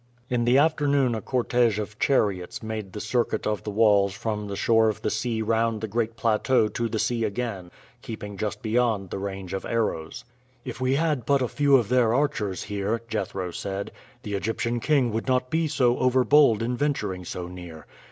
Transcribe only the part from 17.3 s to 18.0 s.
near.